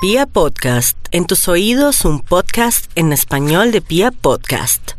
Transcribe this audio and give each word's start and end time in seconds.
Pia 0.00 0.26
Podcast, 0.26 0.96
en 1.10 1.26
tus 1.26 1.48
oídos 1.48 2.04
un 2.04 2.20
podcast 2.20 2.88
en 2.94 3.12
español 3.12 3.72
de 3.72 3.80
Pia 3.80 4.12
Podcast. 4.12 4.92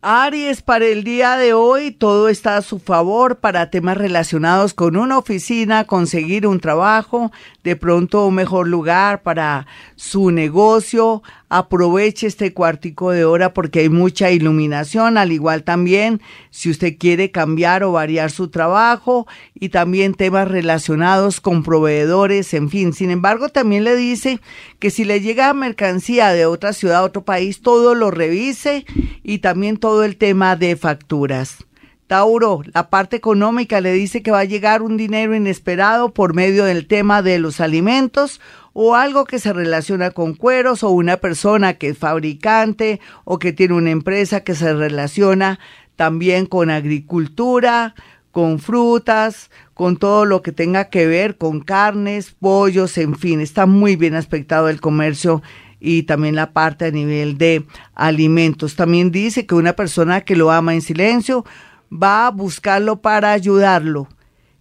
Aries, 0.00 0.62
para 0.62 0.86
el 0.86 1.04
día 1.04 1.36
de 1.36 1.52
hoy 1.52 1.90
todo 1.90 2.30
está 2.30 2.56
a 2.56 2.62
su 2.62 2.78
favor 2.78 3.40
para 3.40 3.68
temas 3.68 3.98
relacionados 3.98 4.72
con 4.72 4.96
una 4.96 5.18
oficina, 5.18 5.84
conseguir 5.84 6.46
un 6.46 6.60
trabajo, 6.60 7.30
de 7.62 7.76
pronto 7.76 8.24
un 8.24 8.36
mejor 8.36 8.68
lugar 8.68 9.22
para 9.22 9.66
su 9.96 10.30
negocio. 10.30 11.22
Aproveche 11.48 12.26
este 12.26 12.52
cuartico 12.52 13.10
de 13.10 13.24
hora 13.24 13.54
porque 13.54 13.80
hay 13.80 13.88
mucha 13.88 14.30
iluminación, 14.30 15.16
al 15.16 15.32
igual 15.32 15.64
también 15.64 16.20
si 16.50 16.70
usted 16.70 16.96
quiere 16.98 17.30
cambiar 17.30 17.84
o 17.84 17.92
variar 17.92 18.30
su 18.30 18.48
trabajo 18.48 19.26
y 19.54 19.70
también 19.70 20.14
temas 20.14 20.48
relacionados 20.48 21.40
con 21.40 21.62
proveedores, 21.62 22.52
en 22.54 22.68
fin. 22.68 22.92
Sin 22.92 23.10
embargo, 23.10 23.48
también 23.48 23.84
le 23.84 23.96
dice 23.96 24.40
que 24.78 24.90
si 24.90 25.04
le 25.04 25.20
llega 25.20 25.54
mercancía 25.54 26.30
de 26.32 26.46
otra 26.46 26.72
ciudad, 26.72 27.04
otro 27.04 27.24
país, 27.24 27.62
todo 27.62 27.94
lo 27.94 28.10
revise 28.10 28.84
y 29.22 29.38
también 29.38 29.78
todo 29.78 30.04
el 30.04 30.16
tema 30.16 30.56
de 30.56 30.76
facturas. 30.76 31.67
Tauro, 32.08 32.62
la 32.72 32.88
parte 32.88 33.16
económica 33.16 33.82
le 33.82 33.92
dice 33.92 34.22
que 34.22 34.30
va 34.30 34.40
a 34.40 34.44
llegar 34.44 34.80
un 34.80 34.96
dinero 34.96 35.34
inesperado 35.34 36.14
por 36.14 36.34
medio 36.34 36.64
del 36.64 36.86
tema 36.86 37.20
de 37.20 37.38
los 37.38 37.60
alimentos 37.60 38.40
o 38.72 38.94
algo 38.94 39.26
que 39.26 39.38
se 39.38 39.52
relaciona 39.52 40.10
con 40.10 40.34
cueros 40.34 40.82
o 40.82 40.88
una 40.88 41.18
persona 41.18 41.74
que 41.74 41.90
es 41.90 41.98
fabricante 41.98 42.98
o 43.24 43.38
que 43.38 43.52
tiene 43.52 43.74
una 43.74 43.90
empresa 43.90 44.40
que 44.40 44.54
se 44.54 44.72
relaciona 44.72 45.60
también 45.96 46.46
con 46.46 46.70
agricultura, 46.70 47.94
con 48.30 48.58
frutas, 48.58 49.50
con 49.74 49.98
todo 49.98 50.24
lo 50.24 50.40
que 50.40 50.52
tenga 50.52 50.88
que 50.88 51.06
ver 51.06 51.36
con 51.36 51.60
carnes, 51.60 52.30
pollos, 52.30 52.96
en 52.96 53.16
fin, 53.16 53.40
está 53.40 53.66
muy 53.66 53.96
bien 53.96 54.14
aspectado 54.14 54.70
el 54.70 54.80
comercio 54.80 55.42
y 55.78 56.04
también 56.04 56.36
la 56.36 56.52
parte 56.52 56.86
a 56.86 56.90
nivel 56.90 57.36
de 57.36 57.66
alimentos. 57.94 58.76
También 58.76 59.10
dice 59.10 59.44
que 59.44 59.54
una 59.54 59.74
persona 59.74 60.22
que 60.22 60.36
lo 60.36 60.50
ama 60.50 60.72
en 60.72 60.80
silencio 60.80 61.44
va 61.92 62.26
a 62.26 62.30
buscarlo 62.30 63.00
para 63.00 63.32
ayudarlo. 63.32 64.08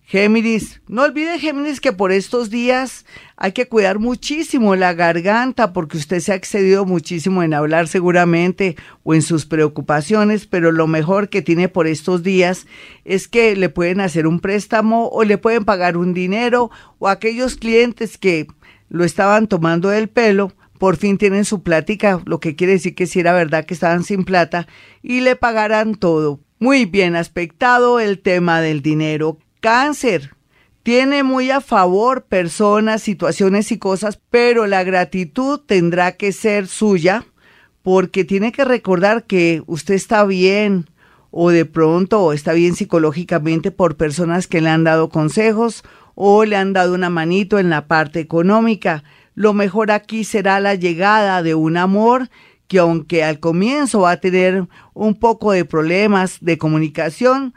Géminis, 0.09 0.81
no 0.87 1.03
olvide 1.03 1.37
Géminis 1.37 1.81
que 1.81 1.91
por 1.91 2.13
estos 2.13 2.49
días 2.49 3.05
hay 3.35 3.51
que 3.51 3.67
cuidar 3.67 3.99
muchísimo 3.99 4.73
la 4.77 4.93
garganta 4.93 5.73
porque 5.73 5.97
usted 5.97 6.21
se 6.21 6.31
ha 6.31 6.35
excedido 6.35 6.85
muchísimo 6.85 7.43
en 7.43 7.53
hablar 7.53 7.89
seguramente 7.89 8.77
o 9.03 9.13
en 9.13 9.21
sus 9.21 9.45
preocupaciones, 9.45 10.47
pero 10.47 10.71
lo 10.71 10.87
mejor 10.87 11.27
que 11.27 11.41
tiene 11.41 11.67
por 11.67 11.87
estos 11.87 12.23
días 12.23 12.67
es 13.03 13.27
que 13.27 13.53
le 13.57 13.67
pueden 13.67 13.99
hacer 13.99 14.27
un 14.27 14.39
préstamo 14.39 15.09
o 15.09 15.25
le 15.25 15.37
pueden 15.37 15.65
pagar 15.65 15.97
un 15.97 16.13
dinero 16.13 16.71
o 16.99 17.09
aquellos 17.09 17.57
clientes 17.57 18.17
que 18.17 18.47
lo 18.87 19.03
estaban 19.03 19.47
tomando 19.47 19.89
del 19.89 20.07
pelo, 20.07 20.53
por 20.79 20.95
fin 20.95 21.17
tienen 21.17 21.43
su 21.43 21.63
plática, 21.63 22.21
lo 22.25 22.39
que 22.39 22.55
quiere 22.55 22.73
decir 22.73 22.95
que 22.95 23.07
si 23.07 23.19
era 23.19 23.33
verdad 23.33 23.65
que 23.65 23.73
estaban 23.73 24.05
sin 24.05 24.23
plata 24.23 24.67
y 25.01 25.19
le 25.19 25.35
pagarán 25.35 25.95
todo. 25.95 26.39
Muy 26.59 26.85
bien 26.85 27.15
aspectado 27.15 27.99
el 27.99 28.17
tema 28.17 28.61
del 28.61 28.81
dinero. 28.81 29.37
Cáncer. 29.59 30.31
Tiene 30.81 31.21
muy 31.21 31.51
a 31.51 31.61
favor 31.61 32.23
personas, 32.23 33.03
situaciones 33.03 33.71
y 33.71 33.77
cosas, 33.77 34.19
pero 34.31 34.65
la 34.65 34.83
gratitud 34.83 35.59
tendrá 35.59 36.13
que 36.13 36.31
ser 36.31 36.67
suya 36.67 37.25
porque 37.83 38.23
tiene 38.23 38.51
que 38.51 38.65
recordar 38.65 39.25
que 39.25 39.61
usted 39.67 39.93
está 39.93 40.23
bien 40.25 40.89
o 41.29 41.51
de 41.51 41.65
pronto 41.65 42.33
está 42.33 42.53
bien 42.53 42.73
psicológicamente 42.73 43.69
por 43.69 43.95
personas 43.95 44.47
que 44.47 44.59
le 44.59 44.69
han 44.69 44.83
dado 44.83 45.09
consejos 45.09 45.83
o 46.15 46.43
le 46.43 46.55
han 46.55 46.73
dado 46.73 46.95
una 46.95 47.11
manito 47.11 47.59
en 47.59 47.69
la 47.69 47.85
parte 47.85 48.19
económica. 48.19 49.03
Lo 49.35 49.53
mejor 49.53 49.91
aquí 49.91 50.23
será 50.23 50.59
la 50.59 50.73
llegada 50.73 51.43
de 51.43 51.53
un 51.53 51.77
amor 51.77 52.29
que 52.67 52.79
aunque 52.79 53.23
al 53.23 53.39
comienzo 53.39 54.01
va 54.01 54.11
a 54.11 54.19
tener 54.19 54.67
un 54.93 55.15
poco 55.15 55.51
de 55.51 55.65
problemas 55.65 56.37
de 56.41 56.57
comunicación, 56.57 57.53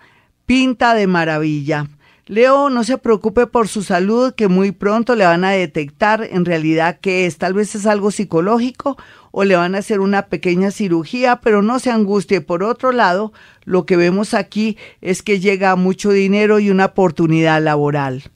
pinta 0.46 0.94
de 0.94 1.06
maravilla. 1.06 1.88
Leo, 2.26 2.70
no 2.70 2.84
se 2.84 2.96
preocupe 2.96 3.48
por 3.48 3.66
su 3.66 3.82
salud, 3.82 4.34
que 4.34 4.46
muy 4.46 4.70
pronto 4.70 5.16
le 5.16 5.24
van 5.24 5.44
a 5.44 5.50
detectar 5.50 6.22
en 6.30 6.44
realidad 6.44 7.00
que 7.00 7.26
es. 7.26 7.38
Tal 7.38 7.54
vez 7.54 7.74
es 7.74 7.86
algo 7.86 8.12
psicológico 8.12 8.96
o 9.32 9.42
le 9.42 9.56
van 9.56 9.74
a 9.74 9.78
hacer 9.78 9.98
una 9.98 10.28
pequeña 10.28 10.70
cirugía, 10.70 11.40
pero 11.40 11.60
no 11.60 11.80
se 11.80 11.90
angustie. 11.90 12.40
Por 12.40 12.62
otro 12.62 12.92
lado, 12.92 13.32
lo 13.64 13.84
que 13.84 13.96
vemos 13.96 14.32
aquí 14.32 14.76
es 15.00 15.22
que 15.22 15.40
llega 15.40 15.74
mucho 15.74 16.10
dinero 16.10 16.60
y 16.60 16.70
una 16.70 16.84
oportunidad 16.86 17.60
laboral. 17.60 18.30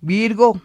Virgo, 0.00 0.60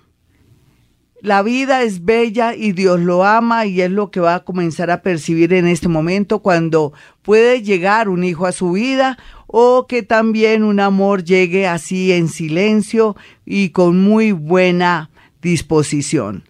la 1.26 1.42
vida 1.42 1.82
es 1.82 2.06
bella 2.06 2.54
y 2.54 2.72
Dios 2.72 3.00
lo 3.00 3.26
ama 3.26 3.66
y 3.66 3.82
es 3.82 3.90
lo 3.90 4.12
que 4.12 4.20
va 4.20 4.36
a 4.36 4.44
comenzar 4.44 4.92
a 4.92 5.02
percibir 5.02 5.54
en 5.54 5.66
este 5.66 5.88
momento 5.88 6.40
cuando 6.40 6.94
puede 7.24 7.64
llegar 7.64 8.10
un 8.10 8.24
hijo 8.24 8.46
a 8.46 8.52
su 8.52 8.74
vida 8.74 9.18
o 9.48 9.88
que 9.88 10.04
también 10.04 10.64
un 10.64 10.80
amor 10.80 11.24
llegue 11.24 11.68
así 11.68 12.12
en 12.12 12.28
silencio 12.30 13.16
y 13.44 13.70
con 13.70 14.00
muy 14.00 14.34
buena 14.34 15.10
disposición. 15.42 16.44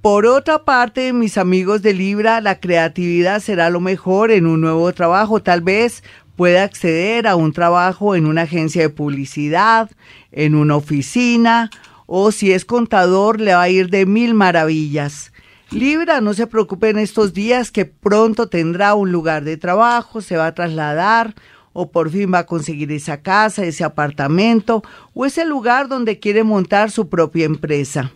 Por 0.00 0.24
otra 0.24 0.64
parte, 0.64 1.12
mis 1.12 1.36
amigos 1.36 1.82
de 1.82 1.92
Libra, 1.92 2.40
la 2.40 2.60
creatividad 2.60 3.40
será 3.40 3.68
lo 3.68 3.80
mejor 3.80 4.30
en 4.30 4.46
un 4.46 4.62
nuevo 4.62 4.90
trabajo. 4.94 5.42
Tal 5.42 5.60
vez 5.60 6.02
pueda 6.34 6.64
acceder 6.64 7.26
a 7.26 7.36
un 7.36 7.52
trabajo 7.52 8.14
en 8.14 8.24
una 8.24 8.42
agencia 8.42 8.80
de 8.80 8.90
publicidad, 8.90 9.90
en 10.32 10.54
una 10.54 10.76
oficina 10.76 11.70
o 12.06 12.32
si 12.32 12.52
es 12.52 12.64
contador 12.64 13.40
le 13.40 13.54
va 13.54 13.62
a 13.62 13.68
ir 13.68 13.90
de 13.90 14.06
mil 14.06 14.34
maravillas. 14.34 15.32
Libra, 15.70 16.20
no 16.20 16.34
se 16.34 16.46
preocupe 16.46 16.90
en 16.90 16.98
estos 16.98 17.34
días 17.34 17.70
que 17.70 17.84
pronto 17.84 18.48
tendrá 18.48 18.94
un 18.94 19.10
lugar 19.10 19.44
de 19.44 19.56
trabajo, 19.56 20.20
se 20.20 20.36
va 20.36 20.46
a 20.46 20.54
trasladar 20.54 21.34
o 21.72 21.90
por 21.90 22.10
fin 22.10 22.32
va 22.32 22.40
a 22.40 22.46
conseguir 22.46 22.92
esa 22.92 23.20
casa, 23.22 23.64
ese 23.64 23.84
apartamento 23.84 24.82
o 25.12 25.26
ese 25.26 25.44
lugar 25.44 25.88
donde 25.88 26.20
quiere 26.20 26.44
montar 26.44 26.90
su 26.90 27.08
propia 27.08 27.44
empresa. 27.44 28.12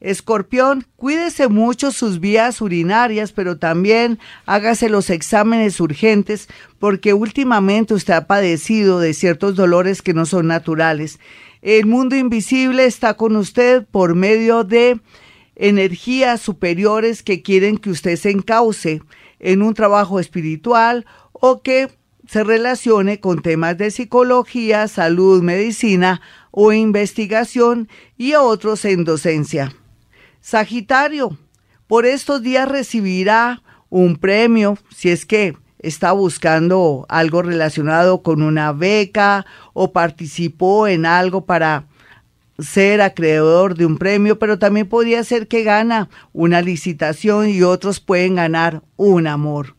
Escorpión, 0.00 0.84
cuídese 0.96 1.46
mucho 1.46 1.92
sus 1.92 2.18
vías 2.18 2.60
urinarias, 2.60 3.30
pero 3.30 3.58
también 3.58 4.18
hágase 4.46 4.88
los 4.88 5.10
exámenes 5.10 5.78
urgentes 5.78 6.48
porque 6.80 7.14
últimamente 7.14 7.94
usted 7.94 8.14
ha 8.14 8.26
padecido 8.26 8.98
de 8.98 9.14
ciertos 9.14 9.54
dolores 9.54 10.02
que 10.02 10.12
no 10.12 10.26
son 10.26 10.48
naturales 10.48 11.20
el 11.62 11.86
mundo 11.86 12.16
invisible 12.16 12.84
está 12.84 13.14
con 13.14 13.36
usted 13.36 13.86
por 13.86 14.16
medio 14.16 14.64
de 14.64 15.00
energías 15.54 16.40
superiores 16.40 17.22
que 17.22 17.42
quieren 17.42 17.78
que 17.78 17.90
usted 17.90 18.16
se 18.16 18.30
encauce 18.30 19.00
en 19.38 19.62
un 19.62 19.72
trabajo 19.72 20.18
espiritual 20.18 21.06
o 21.32 21.62
que 21.62 21.88
se 22.26 22.42
relacione 22.42 23.20
con 23.20 23.42
temas 23.42 23.78
de 23.78 23.90
psicología, 23.92 24.88
salud, 24.88 25.42
medicina 25.42 26.20
o 26.50 26.72
investigación 26.72 27.88
y 28.16 28.34
otros 28.34 28.84
en 28.84 29.04
docencia. 29.04 29.72
Sagitario, 30.40 31.38
por 31.86 32.06
estos 32.06 32.42
días 32.42 32.68
recibirá 32.68 33.62
un 33.88 34.16
premio, 34.16 34.78
si 34.94 35.10
es 35.10 35.26
que 35.26 35.54
está 35.82 36.12
buscando 36.12 37.06
algo 37.08 37.42
relacionado 37.42 38.22
con 38.22 38.42
una 38.42 38.72
beca 38.72 39.44
o 39.72 39.92
participó 39.92 40.86
en 40.86 41.06
algo 41.06 41.44
para 41.44 41.86
ser 42.58 43.00
acreedor 43.00 43.76
de 43.76 43.86
un 43.86 43.98
premio, 43.98 44.38
pero 44.38 44.58
también 44.58 44.88
podría 44.88 45.24
ser 45.24 45.48
que 45.48 45.64
gana 45.64 46.08
una 46.32 46.62
licitación 46.62 47.48
y 47.48 47.62
otros 47.62 48.00
pueden 48.00 48.36
ganar 48.36 48.82
un 48.96 49.26
amor. 49.26 49.74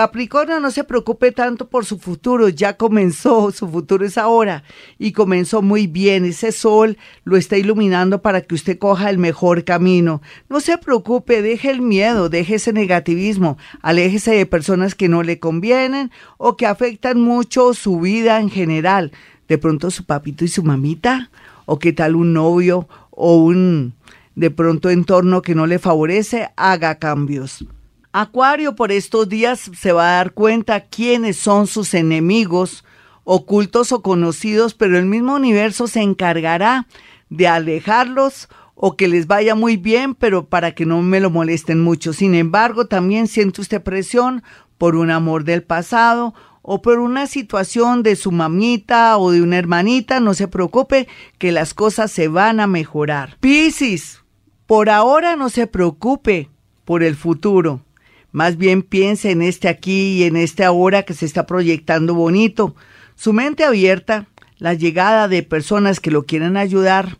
Capricornio, 0.00 0.60
no 0.60 0.70
se 0.70 0.82
preocupe 0.82 1.30
tanto 1.30 1.68
por 1.68 1.84
su 1.84 1.98
futuro, 1.98 2.48
ya 2.48 2.78
comenzó, 2.78 3.50
su 3.50 3.68
futuro 3.68 4.06
es 4.06 4.16
ahora 4.16 4.64
y 4.98 5.12
comenzó 5.12 5.60
muy 5.60 5.86
bien. 5.86 6.24
Ese 6.24 6.52
sol 6.52 6.96
lo 7.24 7.36
está 7.36 7.58
iluminando 7.58 8.22
para 8.22 8.40
que 8.40 8.54
usted 8.54 8.78
coja 8.78 9.10
el 9.10 9.18
mejor 9.18 9.62
camino. 9.62 10.22
No 10.48 10.60
se 10.60 10.78
preocupe, 10.78 11.42
deje 11.42 11.70
el 11.70 11.82
miedo, 11.82 12.30
deje 12.30 12.54
ese 12.54 12.72
negativismo, 12.72 13.58
aléjese 13.82 14.30
de 14.30 14.46
personas 14.46 14.94
que 14.94 15.10
no 15.10 15.22
le 15.22 15.38
convienen 15.38 16.10
o 16.38 16.56
que 16.56 16.64
afectan 16.64 17.20
mucho 17.20 17.74
su 17.74 18.00
vida 18.00 18.40
en 18.40 18.48
general. 18.48 19.12
De 19.48 19.58
pronto 19.58 19.90
su 19.90 20.06
papito 20.06 20.46
y 20.46 20.48
su 20.48 20.62
mamita, 20.62 21.30
o 21.66 21.78
qué 21.78 21.92
tal 21.92 22.16
un 22.16 22.32
novio 22.32 22.88
o 23.10 23.36
un 23.36 23.92
de 24.34 24.50
pronto 24.50 24.88
entorno 24.88 25.42
que 25.42 25.54
no 25.54 25.66
le 25.66 25.78
favorece, 25.78 26.48
haga 26.56 26.94
cambios. 26.94 27.66
Acuario 28.12 28.74
por 28.74 28.90
estos 28.90 29.28
días 29.28 29.70
se 29.78 29.92
va 29.92 30.08
a 30.10 30.16
dar 30.16 30.32
cuenta 30.32 30.80
quiénes 30.80 31.36
son 31.36 31.68
sus 31.68 31.94
enemigos, 31.94 32.84
ocultos 33.22 33.92
o 33.92 34.02
conocidos, 34.02 34.74
pero 34.74 34.98
el 34.98 35.06
mismo 35.06 35.36
universo 35.36 35.86
se 35.86 36.02
encargará 36.02 36.88
de 37.28 37.46
alejarlos 37.46 38.48
o 38.74 38.96
que 38.96 39.06
les 39.06 39.28
vaya 39.28 39.54
muy 39.54 39.76
bien, 39.76 40.16
pero 40.16 40.46
para 40.46 40.72
que 40.72 40.86
no 40.86 41.02
me 41.02 41.20
lo 41.20 41.30
molesten 41.30 41.80
mucho. 41.80 42.12
Sin 42.12 42.34
embargo, 42.34 42.86
también 42.86 43.28
siente 43.28 43.60
usted 43.60 43.80
presión 43.80 44.42
por 44.76 44.96
un 44.96 45.12
amor 45.12 45.44
del 45.44 45.62
pasado 45.62 46.34
o 46.62 46.82
por 46.82 46.98
una 46.98 47.28
situación 47.28 48.02
de 48.02 48.16
su 48.16 48.32
mamita 48.32 49.18
o 49.18 49.30
de 49.30 49.40
una 49.40 49.56
hermanita, 49.56 50.18
no 50.18 50.34
se 50.34 50.48
preocupe 50.48 51.06
que 51.38 51.52
las 51.52 51.74
cosas 51.74 52.10
se 52.10 52.26
van 52.26 52.58
a 52.58 52.66
mejorar. 52.66 53.36
Piscis, 53.38 54.24
Por 54.66 54.90
ahora 54.90 55.36
no 55.36 55.48
se 55.48 55.68
preocupe 55.68 56.50
por 56.84 57.02
el 57.04 57.14
futuro. 57.14 57.82
Más 58.32 58.56
bien 58.56 58.82
piense 58.82 59.30
en 59.30 59.42
este 59.42 59.68
aquí 59.68 60.18
y 60.18 60.24
en 60.24 60.36
este 60.36 60.64
ahora 60.64 61.02
que 61.02 61.14
se 61.14 61.26
está 61.26 61.46
proyectando 61.46 62.14
bonito. 62.14 62.74
Su 63.16 63.32
mente 63.32 63.64
abierta, 63.64 64.28
la 64.58 64.74
llegada 64.74 65.28
de 65.28 65.42
personas 65.42 66.00
que 66.00 66.10
lo 66.10 66.24
quieren 66.24 66.56
ayudar, 66.56 67.18